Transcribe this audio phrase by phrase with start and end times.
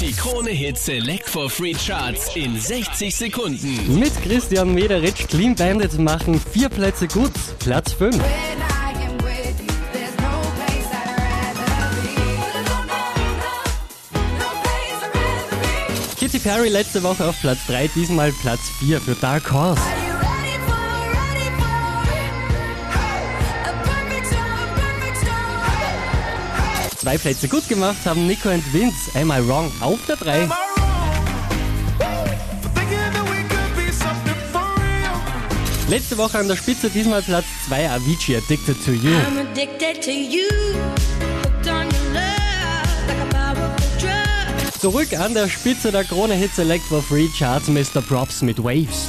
[0.00, 3.98] Die Krone Hit Select for Free Charts in 60 Sekunden.
[3.98, 7.32] Mit Christian Mederitsch Clean Bandits machen vier Plätze gut.
[7.58, 8.14] Platz 5.
[8.14, 12.14] When I am with you, there's no place I'd rather be.
[14.38, 15.56] No place I'd rather
[16.14, 16.20] be.
[16.20, 19.82] Katy Perry letzte Woche auf Platz 3, diesmal Platz 4 für Dark Horse.
[27.00, 29.10] Zwei Plätze gut gemacht haben Nico und Vince.
[29.14, 30.32] Am I Wrong auf der 3.
[30.32, 30.56] Am I wrong?
[32.60, 35.14] For thinking that we could be something for real.
[35.88, 39.12] Letzte Woche an der Spitze, diesmal Platz 2 Avicii Addicted to You.
[39.12, 40.48] I'm addicted to you,
[41.64, 42.38] love, like.
[44.80, 48.00] Zurück an der Spitze der Krone Hit Select for Free Charts Mr.
[48.00, 49.08] Props mit Waves.